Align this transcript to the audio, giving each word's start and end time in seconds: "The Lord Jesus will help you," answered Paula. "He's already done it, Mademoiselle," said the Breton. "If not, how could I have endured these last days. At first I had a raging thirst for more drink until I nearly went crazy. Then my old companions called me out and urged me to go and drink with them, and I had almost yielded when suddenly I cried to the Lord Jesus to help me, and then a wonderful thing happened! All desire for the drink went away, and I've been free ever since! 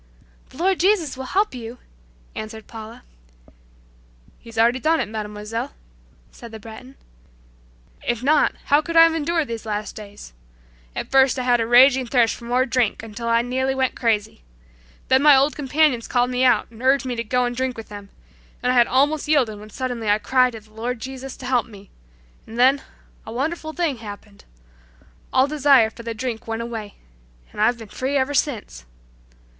"The 0.49 0.57
Lord 0.57 0.79
Jesus 0.79 1.15
will 1.15 1.25
help 1.25 1.53
you," 1.53 1.77
answered 2.33 2.65
Paula. 2.65 3.03
"He's 4.39 4.57
already 4.57 4.79
done 4.79 4.99
it, 4.99 5.07
Mademoiselle," 5.07 5.73
said 6.31 6.51
the 6.51 6.59
Breton. 6.59 6.95
"If 8.03 8.23
not, 8.23 8.55
how 8.65 8.81
could 8.81 8.97
I 8.97 9.03
have 9.03 9.13
endured 9.13 9.47
these 9.47 9.63
last 9.63 9.95
days. 9.95 10.33
At 10.95 11.11
first 11.11 11.37
I 11.37 11.43
had 11.43 11.61
a 11.61 11.67
raging 11.67 12.07
thirst 12.07 12.33
for 12.35 12.45
more 12.45 12.65
drink 12.65 13.03
until 13.03 13.27
I 13.27 13.43
nearly 13.43 13.75
went 13.75 13.93
crazy. 13.95 14.41
Then 15.07 15.21
my 15.21 15.35
old 15.35 15.55
companions 15.55 16.07
called 16.07 16.31
me 16.31 16.43
out 16.43 16.71
and 16.71 16.81
urged 16.81 17.05
me 17.05 17.15
to 17.15 17.23
go 17.23 17.45
and 17.45 17.55
drink 17.55 17.77
with 17.77 17.89
them, 17.89 18.09
and 18.63 18.71
I 18.71 18.75
had 18.75 18.87
almost 18.87 19.27
yielded 19.27 19.59
when 19.59 19.69
suddenly 19.69 20.09
I 20.09 20.17
cried 20.17 20.53
to 20.53 20.61
the 20.61 20.73
Lord 20.73 20.99
Jesus 20.99 21.37
to 21.37 21.45
help 21.45 21.67
me, 21.67 21.91
and 22.47 22.57
then 22.57 22.81
a 23.23 23.31
wonderful 23.31 23.71
thing 23.71 23.97
happened! 23.97 24.45
All 25.31 25.45
desire 25.45 25.91
for 25.91 26.01
the 26.01 26.15
drink 26.15 26.47
went 26.47 26.63
away, 26.63 26.95
and 27.51 27.61
I've 27.61 27.77
been 27.77 27.87
free 27.87 28.17
ever 28.17 28.33
since! 28.33 28.83